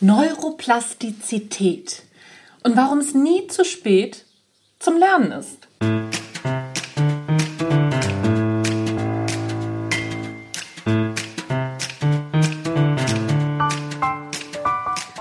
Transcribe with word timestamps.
Neuroplastizität 0.00 2.04
und 2.62 2.76
warum 2.76 2.98
es 2.98 3.14
nie 3.14 3.48
zu 3.48 3.64
spät 3.64 4.24
zum 4.78 4.96
Lernen 4.96 5.32
ist. 5.32 5.66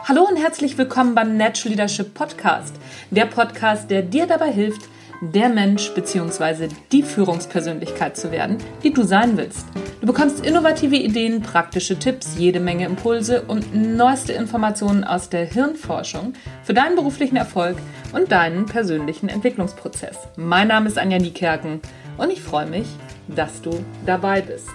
Hallo 0.08 0.28
und 0.30 0.38
herzlich 0.38 0.78
willkommen 0.78 1.16
beim 1.16 1.38
Natural 1.38 1.72
Leadership 1.72 2.14
Podcast, 2.14 2.76
der 3.10 3.26
Podcast, 3.26 3.90
der 3.90 4.04
dir 4.04 4.28
dabei 4.28 4.52
hilft, 4.52 4.84
der 5.22 5.50
Mensch 5.50 5.92
bzw. 5.96 6.68
die 6.92 7.02
Führungspersönlichkeit 7.02 8.16
zu 8.16 8.32
werden, 8.32 8.60
die 8.84 8.94
du 8.94 9.02
sein 9.02 9.38
willst. 9.38 9.66
Du 10.00 10.06
bekommst 10.06 10.46
innovative 10.46 10.96
Ideen, 10.96 11.42
praktische 11.42 11.98
Tipps, 11.98 12.36
jede 12.38 12.60
Menge 12.60 12.86
Impulse 12.86 13.42
und 13.42 13.74
neueste 13.74 14.32
Informationen 14.32 15.04
aus 15.04 15.30
der 15.30 15.46
Hirnforschung 15.46 16.34
für 16.64 16.76
deinen 16.76 16.96
beruflichen 16.96 17.36
Erfolg 17.36 17.78
und 18.14 18.32
deinen 18.32 18.68
persönlichen 18.68 19.28
Entwicklungsprozess. 19.28 20.16
Mein 20.36 20.68
Name 20.68 20.88
ist 20.88 21.00
Anja 21.00 21.18
Niekerken 21.18 21.82
und 22.18 22.30
ich 22.32 22.44
freue 22.44 22.68
mich, 22.68 22.88
dass 23.28 23.60
du 23.64 23.84
dabei 24.06 24.42
bist. 24.42 24.70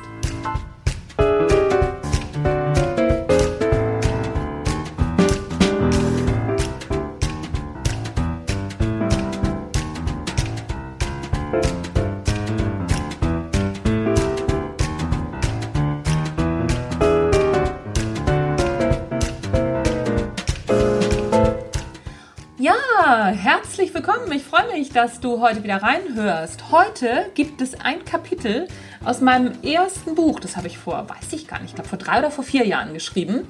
Herzlich 23.01 23.95
willkommen. 23.95 24.31
Ich 24.33 24.45
freue 24.45 24.71
mich, 24.73 24.91
dass 24.91 25.19
du 25.19 25.41
heute 25.41 25.65
wieder 25.65 25.83
reinhörst. 25.83 26.71
Heute 26.71 27.31
gibt 27.35 27.61
es 27.61 27.81
ein 27.81 28.05
Kapitel 28.05 28.69
aus 29.05 29.21
meinem 29.21 29.53
ersten 29.63 30.15
Buch. 30.15 30.39
Das 30.41 30.57
habe 30.57 30.67
ich 30.67 30.79
vor, 30.79 31.09
weiß 31.09 31.33
ich 31.33 31.49
gar 31.49 31.59
nicht, 31.61 31.71
ich 31.71 31.75
glaube 31.75 31.89
vor 31.89 31.99
drei 31.99 32.19
oder 32.19 32.31
vor 32.31 32.45
vier 32.45 32.67
Jahren 32.67 32.93
geschrieben. 32.93 33.49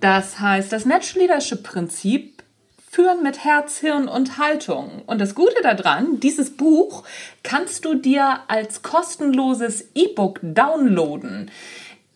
Das 0.00 0.40
heißt 0.40 0.72
das 0.72 0.84
Natural 0.84 1.26
Leadership 1.26 1.62
Prinzip 1.62 2.42
Führen 2.90 3.22
mit 3.22 3.44
Herz, 3.44 3.78
Hirn 3.78 4.08
und 4.08 4.36
Haltung. 4.36 5.02
Und 5.06 5.20
das 5.20 5.34
Gute 5.34 5.62
daran, 5.62 6.20
dieses 6.20 6.56
Buch 6.56 7.04
kannst 7.42 7.84
du 7.84 7.94
dir 7.94 8.40
als 8.48 8.82
kostenloses 8.82 9.88
E-Book 9.94 10.40
downloaden. 10.42 11.50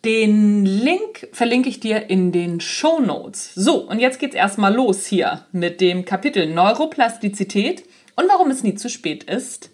Den 0.06 0.64
Link 0.64 1.26
verlinke 1.32 1.68
ich 1.68 1.80
dir 1.80 2.08
in 2.08 2.30
den 2.30 2.60
Show 2.60 3.00
Notes. 3.00 3.52
So, 3.56 3.78
und 3.88 3.98
jetzt 3.98 4.20
geht's 4.20 4.36
erstmal 4.36 4.72
los 4.72 5.04
hier 5.04 5.44
mit 5.50 5.80
dem 5.80 6.04
Kapitel 6.04 6.46
Neuroplastizität 6.46 7.82
und 8.14 8.28
warum 8.28 8.52
es 8.52 8.62
nie 8.62 8.76
zu 8.76 8.88
spät 8.88 9.24
ist, 9.24 9.70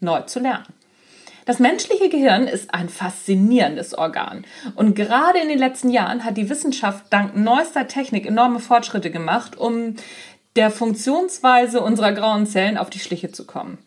neu 0.00 0.22
zu 0.22 0.40
lernen. 0.40 0.66
Das 1.44 1.60
menschliche 1.60 2.08
Gehirn 2.08 2.48
ist 2.48 2.74
ein 2.74 2.88
faszinierendes 2.88 3.96
Organ. 3.96 4.44
Und 4.74 4.96
gerade 4.96 5.38
in 5.38 5.48
den 5.48 5.60
letzten 5.60 5.90
Jahren 5.90 6.24
hat 6.24 6.36
die 6.36 6.50
Wissenschaft 6.50 7.04
dank 7.10 7.36
neuester 7.36 7.86
Technik 7.86 8.26
enorme 8.26 8.58
Fortschritte 8.58 9.12
gemacht, 9.12 9.56
um 9.56 9.94
der 10.56 10.72
Funktionsweise 10.72 11.80
unserer 11.80 12.10
grauen 12.10 12.48
Zellen 12.48 12.76
auf 12.76 12.90
die 12.90 12.98
Schliche 12.98 13.30
zu 13.30 13.46
kommen 13.46 13.78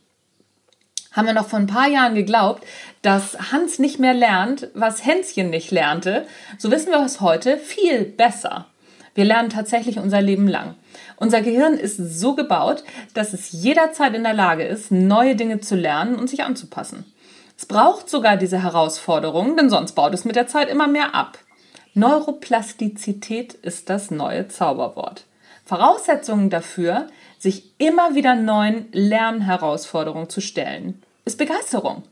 haben 1.11 1.25
wir 1.25 1.33
noch 1.33 1.47
vor 1.47 1.59
ein 1.59 1.67
paar 1.67 1.87
Jahren 1.87 2.15
geglaubt, 2.15 2.63
dass 3.01 3.51
Hans 3.51 3.79
nicht 3.79 3.99
mehr 3.99 4.13
lernt, 4.13 4.69
was 4.73 5.05
Hänschen 5.05 5.49
nicht 5.49 5.71
lernte. 5.71 6.25
So 6.57 6.71
wissen 6.71 6.91
wir 6.91 7.03
es 7.03 7.21
heute 7.21 7.57
viel 7.57 8.03
besser. 8.05 8.67
Wir 9.15 9.25
lernen 9.25 9.49
tatsächlich 9.49 9.97
unser 9.97 10.21
Leben 10.21 10.47
lang. 10.47 10.75
Unser 11.17 11.41
Gehirn 11.41 11.73
ist 11.73 11.97
so 11.97 12.35
gebaut, 12.35 12.83
dass 13.13 13.33
es 13.33 13.51
jederzeit 13.51 14.13
in 14.15 14.23
der 14.23 14.33
Lage 14.33 14.63
ist, 14.63 14.91
neue 14.91 15.35
Dinge 15.35 15.59
zu 15.59 15.75
lernen 15.75 16.15
und 16.15 16.29
sich 16.29 16.43
anzupassen. 16.43 17.05
Es 17.57 17.65
braucht 17.65 18.09
sogar 18.09 18.37
diese 18.37 18.63
Herausforderungen, 18.63 19.57
denn 19.57 19.69
sonst 19.69 19.91
baut 19.93 20.13
es 20.13 20.23
mit 20.23 20.37
der 20.37 20.47
Zeit 20.47 20.69
immer 20.69 20.87
mehr 20.87 21.13
ab. 21.15 21.37
Neuroplastizität 21.93 23.53
ist 23.53 23.89
das 23.89 24.11
neue 24.11 24.47
Zauberwort. 24.47 25.25
Voraussetzungen 25.65 26.49
dafür 26.49 27.07
sich 27.37 27.73
immer 27.77 28.15
wieder 28.15 28.35
neuen 28.35 28.87
Lernherausforderungen 28.91 30.29
zu 30.29 30.39
stellen, 30.39 31.03
ist 31.29 31.37
Begeisterung. 31.37 32.03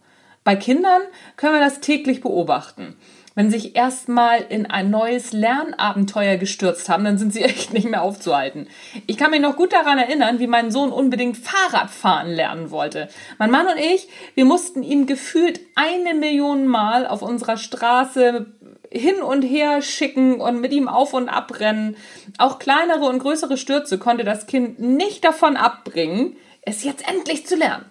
Bei 0.43 0.55
Kindern 0.55 1.01
können 1.35 1.55
wir 1.55 1.59
das 1.59 1.81
täglich 1.81 2.21
beobachten. 2.21 2.95
Wenn 3.33 3.51
sie 3.51 3.59
sich 3.59 3.75
erstmal 3.75 4.41
in 4.49 4.65
ein 4.65 4.89
neues 4.89 5.33
Lernabenteuer 5.33 6.37
gestürzt 6.37 6.87
haben, 6.87 7.03
dann 7.03 7.17
sind 7.17 7.33
sie 7.33 7.41
echt 7.43 7.73
nicht 7.73 7.89
mehr 7.89 8.03
aufzuhalten. 8.03 8.67
Ich 9.07 9.17
kann 9.17 9.31
mich 9.31 9.41
noch 9.41 9.55
gut 9.55 9.73
daran 9.73 9.97
erinnern, 9.97 10.39
wie 10.39 10.47
mein 10.47 10.71
Sohn 10.71 10.91
unbedingt 10.91 11.37
Fahrradfahren 11.37 12.31
lernen 12.31 12.69
wollte. 12.69 13.09
Mein 13.39 13.51
Mann 13.51 13.67
und 13.67 13.77
ich, 13.77 14.07
wir 14.35 14.45
mussten 14.45 14.83
ihn 14.83 15.07
gefühlt 15.07 15.59
eine 15.75 16.13
Million 16.13 16.67
Mal 16.67 17.07
auf 17.07 17.23
unserer 17.23 17.57
Straße 17.57 18.45
hin 18.91 19.21
und 19.21 19.41
her 19.41 19.81
schicken 19.81 20.39
und 20.39 20.61
mit 20.61 20.71
ihm 20.71 20.87
auf 20.87 21.13
und 21.13 21.27
abrennen. 21.27 21.97
Auch 22.37 22.59
kleinere 22.59 23.05
und 23.05 23.19
größere 23.19 23.57
Stürze 23.57 23.97
konnte 23.97 24.23
das 24.23 24.45
Kind 24.45 24.79
nicht 24.79 25.25
davon 25.25 25.57
abbringen, 25.57 26.37
es 26.61 26.83
jetzt 26.83 27.07
endlich 27.09 27.47
zu 27.47 27.55
lernen. 27.55 27.85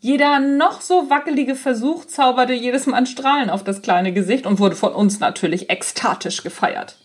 Jeder 0.00 0.38
noch 0.38 0.80
so 0.80 1.10
wackelige 1.10 1.56
Versuch 1.56 2.04
zauberte 2.04 2.52
jedes 2.52 2.86
Mal 2.86 3.06
Strahlen 3.06 3.50
auf 3.50 3.64
das 3.64 3.82
kleine 3.82 4.12
Gesicht 4.12 4.46
und 4.46 4.60
wurde 4.60 4.76
von 4.76 4.92
uns 4.92 5.18
natürlich 5.18 5.70
ekstatisch 5.70 6.42
gefeiert. 6.42 6.98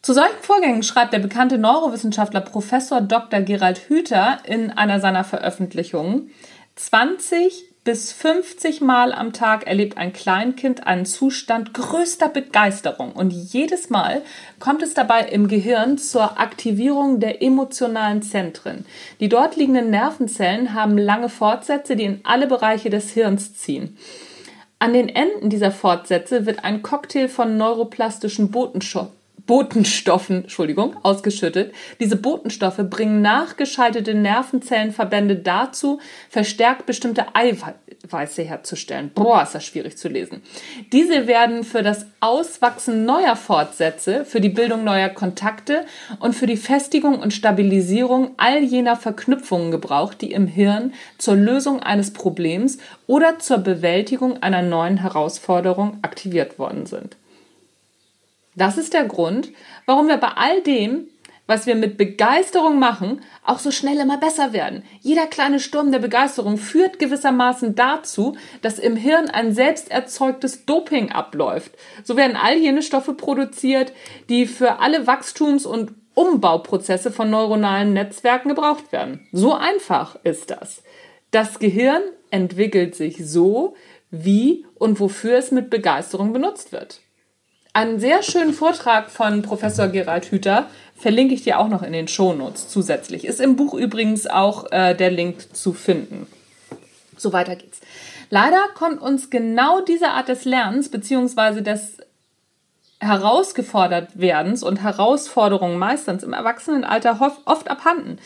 Zu 0.00 0.14
solchen 0.14 0.42
Vorgängen 0.42 0.82
schreibt 0.82 1.12
der 1.12 1.20
bekannte 1.20 1.58
Neurowissenschaftler 1.58 2.40
Professor 2.40 3.00
Dr. 3.00 3.40
Gerald 3.40 3.88
Hüther 3.88 4.38
in 4.44 4.70
einer 4.70 5.00
seiner 5.00 5.24
Veröffentlichungen 5.24 6.30
20 6.76 7.71
bis 7.84 8.12
50 8.12 8.80
Mal 8.80 9.12
am 9.12 9.32
Tag 9.32 9.66
erlebt 9.66 9.98
ein 9.98 10.12
Kleinkind 10.12 10.86
einen 10.86 11.04
Zustand 11.04 11.74
größter 11.74 12.28
Begeisterung 12.28 13.12
und 13.12 13.30
jedes 13.30 13.90
Mal 13.90 14.22
kommt 14.60 14.82
es 14.82 14.94
dabei 14.94 15.22
im 15.22 15.48
Gehirn 15.48 15.98
zur 15.98 16.38
Aktivierung 16.38 17.18
der 17.18 17.42
emotionalen 17.42 18.22
Zentren. 18.22 18.86
Die 19.18 19.28
dort 19.28 19.56
liegenden 19.56 19.90
Nervenzellen 19.90 20.74
haben 20.74 20.96
lange 20.96 21.28
Fortsätze, 21.28 21.96
die 21.96 22.04
in 22.04 22.20
alle 22.22 22.46
Bereiche 22.46 22.88
des 22.88 23.10
Hirns 23.10 23.54
ziehen. 23.54 23.96
An 24.78 24.92
den 24.92 25.08
Enden 25.08 25.50
dieser 25.50 25.72
Fortsätze 25.72 26.46
wird 26.46 26.64
ein 26.64 26.82
Cocktail 26.82 27.28
von 27.28 27.56
neuroplastischen 27.56 28.52
Botenstoffen 28.52 29.21
Botenstoffen, 29.46 30.42
Entschuldigung, 30.42 30.96
ausgeschüttet. 31.02 31.74
Diese 32.00 32.16
Botenstoffe 32.16 32.80
bringen 32.88 33.22
nachgeschaltete 33.22 34.14
Nervenzellenverbände 34.14 35.36
dazu, 35.36 36.00
verstärkt 36.28 36.86
bestimmte 36.86 37.26
Eiweiße 37.34 38.42
herzustellen. 38.42 39.10
Boah, 39.14 39.42
ist 39.42 39.54
das 39.54 39.64
schwierig 39.64 39.98
zu 39.98 40.08
lesen. 40.08 40.42
Diese 40.92 41.26
werden 41.26 41.64
für 41.64 41.82
das 41.82 42.06
Auswachsen 42.20 43.04
neuer 43.04 43.34
Fortsätze, 43.34 44.24
für 44.24 44.40
die 44.40 44.48
Bildung 44.48 44.84
neuer 44.84 45.08
Kontakte 45.08 45.86
und 46.20 46.34
für 46.34 46.46
die 46.46 46.56
Festigung 46.56 47.18
und 47.18 47.32
Stabilisierung 47.32 48.32
all 48.36 48.62
jener 48.62 48.96
Verknüpfungen 48.96 49.70
gebraucht, 49.70 50.20
die 50.20 50.32
im 50.32 50.46
Hirn 50.46 50.92
zur 51.18 51.34
Lösung 51.34 51.80
eines 51.80 52.12
Problems 52.12 52.78
oder 53.06 53.38
zur 53.40 53.58
Bewältigung 53.58 54.42
einer 54.42 54.62
neuen 54.62 54.98
Herausforderung 54.98 55.98
aktiviert 56.02 56.58
worden 56.58 56.86
sind. 56.86 57.16
Das 58.54 58.76
ist 58.76 58.92
der 58.92 59.04
Grund, 59.04 59.50
warum 59.86 60.08
wir 60.08 60.18
bei 60.18 60.28
all 60.28 60.62
dem, 60.62 61.08
was 61.46 61.66
wir 61.66 61.74
mit 61.74 61.96
Begeisterung 61.96 62.78
machen, 62.78 63.20
auch 63.44 63.58
so 63.58 63.70
schnell 63.70 63.98
immer 63.98 64.18
besser 64.18 64.52
werden. 64.52 64.84
Jeder 65.00 65.26
kleine 65.26 65.58
Sturm 65.58 65.90
der 65.90 65.98
Begeisterung 65.98 66.56
führt 66.56 66.98
gewissermaßen 66.98 67.74
dazu, 67.74 68.36
dass 68.60 68.78
im 68.78 68.96
Hirn 68.96 69.28
ein 69.28 69.52
selbst 69.52 69.90
erzeugtes 69.90 70.64
Doping 70.66 71.10
abläuft. 71.10 71.72
So 72.04 72.16
werden 72.16 72.36
all 72.36 72.56
jene 72.56 72.82
Stoffe 72.82 73.14
produziert, 73.14 73.92
die 74.28 74.46
für 74.46 74.78
alle 74.80 75.06
Wachstums- 75.06 75.66
und 75.66 75.92
Umbauprozesse 76.14 77.10
von 77.10 77.30
neuronalen 77.30 77.92
Netzwerken 77.92 78.48
gebraucht 78.48 78.92
werden. 78.92 79.26
So 79.32 79.54
einfach 79.54 80.16
ist 80.24 80.50
das. 80.50 80.82
Das 81.30 81.58
Gehirn 81.58 82.02
entwickelt 82.30 82.94
sich 82.94 83.26
so, 83.26 83.74
wie 84.10 84.66
und 84.74 85.00
wofür 85.00 85.38
es 85.38 85.50
mit 85.50 85.70
Begeisterung 85.70 86.32
benutzt 86.32 86.70
wird. 86.70 87.00
Einen 87.74 88.00
sehr 88.00 88.22
schönen 88.22 88.52
Vortrag 88.52 89.10
von 89.10 89.40
Professor 89.40 89.88
Gerald 89.88 90.26
Hüther 90.26 90.66
verlinke 90.94 91.32
ich 91.32 91.42
dir 91.42 91.58
auch 91.58 91.68
noch 91.68 91.82
in 91.82 91.94
den 91.94 92.06
Shownotes 92.06 92.68
zusätzlich. 92.68 93.24
Ist 93.24 93.40
im 93.40 93.56
Buch 93.56 93.72
übrigens 93.72 94.26
auch 94.26 94.70
äh, 94.70 94.94
der 94.94 95.10
Link 95.10 95.56
zu 95.56 95.72
finden. 95.72 96.26
So 97.16 97.32
weiter 97.32 97.56
geht's. 97.56 97.80
Leider 98.28 98.60
kommt 98.74 99.00
uns 99.00 99.30
genau 99.30 99.80
diese 99.80 100.08
Art 100.08 100.28
des 100.28 100.44
Lernens 100.44 100.90
beziehungsweise 100.90 101.62
des 101.62 101.96
herausgefordert 103.00 104.20
werdens 104.20 104.62
und 104.62 104.82
Herausforderungen 104.82 105.78
meistens 105.78 106.22
im 106.22 106.34
Erwachsenenalter 106.34 107.34
oft 107.46 107.70
abhanden. 107.70 108.18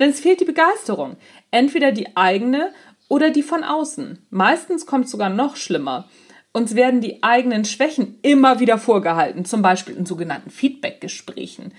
Denn 0.00 0.10
es 0.10 0.20
fehlt 0.20 0.40
die 0.40 0.46
Begeisterung. 0.46 1.16
Entweder 1.50 1.92
die 1.92 2.16
eigene 2.16 2.72
oder 3.08 3.30
die 3.30 3.42
von 3.42 3.64
außen. 3.64 4.26
Meistens 4.30 4.86
kommt 4.86 5.10
sogar 5.10 5.28
noch 5.28 5.56
schlimmer. 5.56 6.08
Uns 6.56 6.76
werden 6.76 7.00
die 7.00 7.20
eigenen 7.24 7.64
Schwächen 7.64 8.16
immer 8.22 8.60
wieder 8.60 8.78
vorgehalten, 8.78 9.44
zum 9.44 9.60
Beispiel 9.60 9.96
in 9.96 10.06
sogenannten 10.06 10.50
Feedback-Gesprächen. 10.50 11.72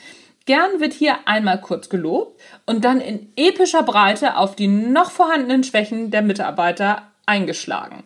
Gern 0.45 0.81
wird 0.81 0.91
hier 0.91 1.15
einmal 1.25 1.61
kurz 1.61 1.87
gelobt 1.87 2.41
und 2.65 2.83
dann 2.83 2.99
in 2.99 3.31
epischer 3.37 3.83
Breite 3.83 4.35
auf 4.35 4.57
die 4.57 4.67
noch 4.67 5.11
vorhandenen 5.11 5.63
Schwächen 5.63 6.11
der 6.11 6.21
Mitarbeiter 6.21 7.03
eingeschlagen. 7.25 8.03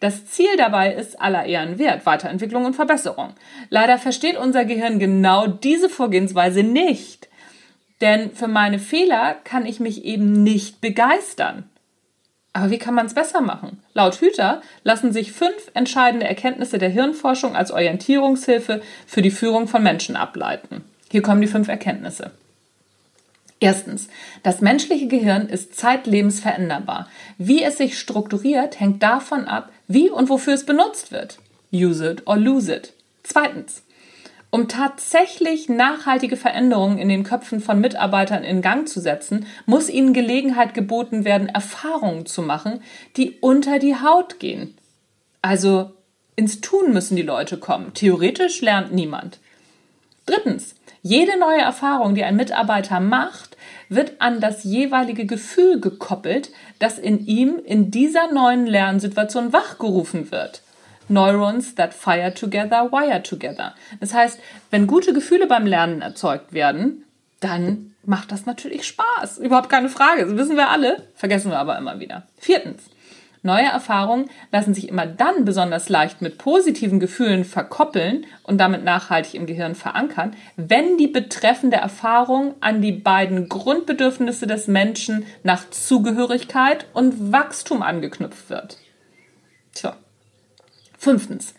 Das 0.00 0.24
Ziel 0.24 0.56
dabei 0.56 0.94
ist 0.94 1.20
aller 1.20 1.44
Ehren 1.44 1.78
wert, 1.78 2.06
Weiterentwicklung 2.06 2.64
und 2.64 2.74
Verbesserung. 2.74 3.34
Leider 3.68 3.98
versteht 3.98 4.38
unser 4.38 4.64
Gehirn 4.64 4.98
genau 4.98 5.46
diese 5.46 5.90
Vorgehensweise 5.90 6.62
nicht. 6.62 7.28
Denn 8.00 8.30
für 8.32 8.48
meine 8.48 8.78
Fehler 8.78 9.36
kann 9.44 9.66
ich 9.66 9.80
mich 9.80 10.06
eben 10.06 10.42
nicht 10.42 10.80
begeistern. 10.80 11.68
Aber 12.56 12.70
wie 12.70 12.78
kann 12.78 12.94
man 12.94 13.04
es 13.04 13.12
besser 13.12 13.42
machen? 13.42 13.82
Laut 13.92 14.14
Hüter 14.14 14.62
lassen 14.82 15.12
sich 15.12 15.32
fünf 15.32 15.70
entscheidende 15.74 16.26
Erkenntnisse 16.26 16.78
der 16.78 16.88
Hirnforschung 16.88 17.54
als 17.54 17.70
Orientierungshilfe 17.70 18.80
für 19.06 19.20
die 19.20 19.30
Führung 19.30 19.68
von 19.68 19.82
Menschen 19.82 20.16
ableiten. 20.16 20.82
Hier 21.10 21.20
kommen 21.20 21.42
die 21.42 21.48
fünf 21.48 21.68
Erkenntnisse. 21.68 22.30
Erstens, 23.60 24.08
das 24.42 24.62
menschliche 24.62 25.06
Gehirn 25.06 25.50
ist 25.50 25.76
zeitlebens 25.76 26.40
veränderbar. 26.40 27.10
Wie 27.36 27.62
es 27.62 27.76
sich 27.76 27.98
strukturiert, 27.98 28.80
hängt 28.80 29.02
davon 29.02 29.44
ab, 29.44 29.70
wie 29.86 30.08
und 30.08 30.30
wofür 30.30 30.54
es 30.54 30.64
benutzt 30.64 31.12
wird. 31.12 31.36
Use 31.74 32.10
it 32.10 32.26
or 32.26 32.38
lose 32.38 32.74
it. 32.74 32.94
Zweitens, 33.22 33.82
um 34.50 34.68
tatsächlich 34.68 35.68
nachhaltige 35.68 36.36
Veränderungen 36.36 36.98
in 36.98 37.08
den 37.08 37.24
Köpfen 37.24 37.60
von 37.60 37.80
Mitarbeitern 37.80 38.44
in 38.44 38.62
Gang 38.62 38.88
zu 38.88 39.00
setzen, 39.00 39.46
muss 39.66 39.88
ihnen 39.88 40.12
Gelegenheit 40.12 40.74
geboten 40.74 41.24
werden, 41.24 41.48
Erfahrungen 41.48 42.26
zu 42.26 42.42
machen, 42.42 42.82
die 43.16 43.38
unter 43.40 43.78
die 43.78 43.96
Haut 43.96 44.38
gehen. 44.38 44.76
Also 45.42 45.92
ins 46.36 46.60
Tun 46.60 46.92
müssen 46.92 47.16
die 47.16 47.22
Leute 47.22 47.56
kommen. 47.58 47.92
Theoretisch 47.94 48.60
lernt 48.60 48.92
niemand. 48.92 49.38
Drittens, 50.26 50.74
jede 51.02 51.38
neue 51.38 51.60
Erfahrung, 51.60 52.14
die 52.14 52.24
ein 52.24 52.36
Mitarbeiter 52.36 53.00
macht, 53.00 53.56
wird 53.88 54.20
an 54.20 54.40
das 54.40 54.64
jeweilige 54.64 55.24
Gefühl 55.24 55.80
gekoppelt, 55.80 56.50
das 56.78 56.98
in 56.98 57.24
ihm 57.26 57.60
in 57.64 57.90
dieser 57.90 58.32
neuen 58.32 58.66
Lernsituation 58.66 59.52
wachgerufen 59.52 60.30
wird. 60.30 60.62
Neurons 61.08 61.74
that 61.74 61.94
fire 61.94 62.32
together, 62.32 62.90
wire 62.90 63.22
together. 63.22 63.74
Das 64.00 64.14
heißt, 64.14 64.40
wenn 64.70 64.86
gute 64.86 65.12
Gefühle 65.12 65.46
beim 65.46 65.66
Lernen 65.66 66.02
erzeugt 66.02 66.52
werden, 66.52 67.04
dann 67.40 67.94
macht 68.04 68.32
das 68.32 68.46
natürlich 68.46 68.86
Spaß. 68.86 69.38
Überhaupt 69.38 69.68
keine 69.68 69.88
Frage. 69.88 70.24
Das 70.24 70.36
wissen 70.36 70.56
wir 70.56 70.70
alle, 70.70 71.08
vergessen 71.14 71.50
wir 71.50 71.58
aber 71.58 71.78
immer 71.78 72.00
wieder. 72.00 72.26
Viertens. 72.38 72.82
Neue 73.42 73.66
Erfahrungen 73.66 74.28
lassen 74.50 74.74
sich 74.74 74.88
immer 74.88 75.06
dann 75.06 75.44
besonders 75.44 75.88
leicht 75.88 76.20
mit 76.20 76.36
positiven 76.36 76.98
Gefühlen 76.98 77.44
verkoppeln 77.44 78.26
und 78.42 78.58
damit 78.58 78.82
nachhaltig 78.82 79.34
im 79.34 79.46
Gehirn 79.46 79.76
verankern, 79.76 80.34
wenn 80.56 80.98
die 80.98 81.06
betreffende 81.06 81.76
Erfahrung 81.76 82.56
an 82.60 82.82
die 82.82 82.90
beiden 82.90 83.48
Grundbedürfnisse 83.48 84.48
des 84.48 84.66
Menschen 84.66 85.26
nach 85.44 85.70
Zugehörigkeit 85.70 86.86
und 86.92 87.30
Wachstum 87.30 87.82
angeknüpft 87.82 88.50
wird. 88.50 88.78
Tja. 89.72 89.96
Fünftens. 91.06 91.54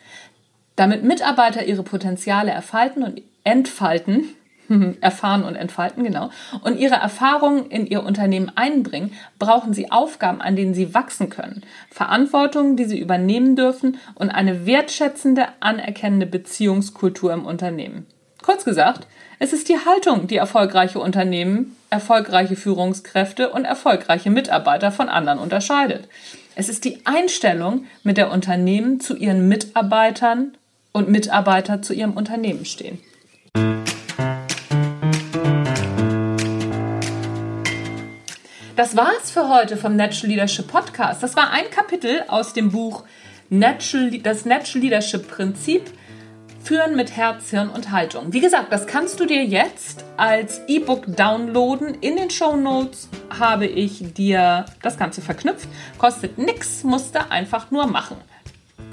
Damit 0.76 1.06
Mitarbeiter 1.06 1.64
ihre 1.64 1.82
Potenziale 1.82 2.52
erfalten 2.52 3.02
und 3.02 3.22
entfalten, 3.46 4.26
erfahren 5.00 5.44
und 5.46 5.56
entfalten, 5.56 6.04
genau, 6.04 6.32
und 6.64 6.78
ihre 6.78 6.96
Erfahrungen 6.96 7.68
in 7.68 7.88
ihr 7.88 8.04
Unternehmen 8.04 8.52
einbringen, 8.56 9.14
brauchen 9.40 9.74
sie 9.74 9.90
Aufgaben, 9.90 10.42
an 10.42 10.58
denen 10.58 10.74
sie 10.74 10.94
wachsen 10.94 11.30
können, 11.30 11.64
Verantwortung, 11.90 12.76
die 12.76 12.84
sie 12.84 13.00
übernehmen 13.00 13.56
dürfen 13.56 14.00
und 14.16 14.32
eine 14.32 14.66
wertschätzende, 14.66 15.46
anerkennende 15.62 16.26
Beziehungskultur 16.26 17.32
im 17.32 17.46
Unternehmen. 17.46 18.06
Kurz 18.44 18.66
gesagt, 18.66 19.08
es 19.40 19.54
ist 19.54 19.70
die 19.70 19.78
Haltung, 19.78 20.26
die 20.28 20.38
erfolgreiche 20.38 21.00
Unternehmen, 21.00 21.76
erfolgreiche 21.92 22.56
Führungskräfte 22.56 23.50
und 23.50 23.66
erfolgreiche 23.66 24.32
Mitarbeiter 24.32 24.92
von 24.92 25.10
anderen 25.10 25.38
unterscheidet. 25.38 26.08
Es 26.56 26.70
ist 26.70 26.86
die 26.86 27.06
Einstellung, 27.06 27.86
mit 28.04 28.18
der 28.18 28.32
Unternehmen 28.32 29.00
zu 29.00 29.16
ihren 29.16 29.48
Mitarbeitern 29.48 30.58
und 30.92 31.10
Mitarbeiter 31.10 31.84
zu 31.84 31.94
ihrem 31.94 32.14
Unternehmen 32.14 32.66
stehen. 32.66 33.00
Das 38.76 38.96
war's 38.96 39.30
für 39.30 39.50
heute 39.50 39.78
vom 39.78 39.96
Natural 39.96 40.30
Leadership 40.30 40.68
Podcast. 40.68 41.22
Das 41.22 41.36
war 41.36 41.52
ein 41.52 41.70
Kapitel 41.70 42.24
aus 42.28 42.54
dem 42.54 42.72
Buch 42.72 43.04
Natural, 43.50 44.10
das 44.20 44.46
Natural 44.46 44.82
Leadership 44.82 45.28
Prinzip 45.28 45.92
Führen 46.68 46.98
mit 46.98 47.16
Herz, 47.16 47.52
Hirn 47.52 47.70
und 47.70 47.92
Haltung. 47.92 48.34
Wie 48.34 48.42
gesagt, 48.42 48.74
das 48.74 48.88
kannst 48.88 49.22
du 49.22 49.26
dir 49.26 49.42
jetzt 49.46 50.04
als 50.18 50.60
E-Book 50.68 51.06
downloaden. 51.16 51.96
In 52.02 52.18
den 52.18 52.30
Show 52.30 52.58
Notes 52.58 53.08
habe 53.40 53.66
ich 53.66 54.14
dir 54.14 54.66
das 54.82 54.98
Ganze 54.98 55.22
verknüpft. 55.22 55.70
Kostet 55.98 56.38
nichts, 56.38 56.84
musst 56.84 57.16
du 57.16 57.32
einfach 57.32 57.72
nur 57.72 57.88
machen. 57.88 58.18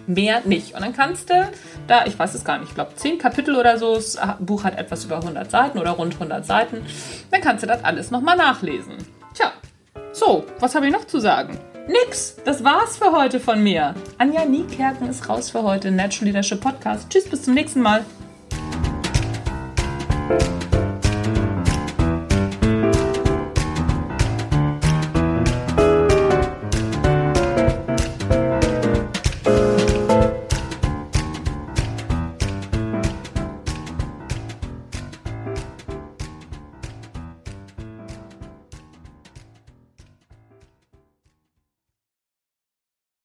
Mehr 0.07 0.43
nicht. 0.45 0.77
Und 0.77 0.83
dann 0.83 0.93
kannst 0.93 1.31
du 1.31 1.49
da, 1.89 2.07
ich 2.07 2.17
weiß 2.17 2.35
es 2.35 2.45
gar 2.45 2.59
nicht, 2.59 2.69
ich 2.69 2.75
glaube 2.77 2.95
10 2.95 3.19
Kapitel 3.19 3.57
oder 3.57 3.77
so, 3.77 3.97
das 3.97 4.19
Buch 4.39 4.63
hat 4.63 4.79
etwas 4.79 5.05
über 5.05 5.17
100 5.17 5.51
Seiten 5.51 5.77
oder 5.79 5.91
rund 5.91 6.15
100 6.15 6.47
Seiten, 6.47 6.87
dann 7.33 7.41
kannst 7.41 7.65
du 7.65 7.67
das 7.67 7.83
alles 7.83 8.13
nochmal 8.13 8.37
nachlesen. 8.37 8.99
Tja, 9.35 9.53
so, 10.13 10.47
was 10.61 10.77
habe 10.77 10.87
ich 10.87 10.93
noch 10.93 11.09
zu 11.09 11.19
sagen? 11.19 11.59
Nix, 11.87 12.37
das 12.47 12.65
war's 12.65 12.97
für 12.97 13.13
heute 13.13 13.39
von 13.41 13.63
mir. 13.63 13.95
Anja 14.17 14.47
Niekerken 14.47 15.09
ist 15.09 15.29
raus 15.29 15.51
für 15.51 15.63
heute, 15.63 15.91
Natural 15.91 16.29
Leadership 16.29 16.61
Podcast. 16.61 17.11
Tschüss, 17.11 17.29
bis 17.29 17.43
zum 17.43 17.53
nächsten 17.53 17.83
Mal. 17.83 18.05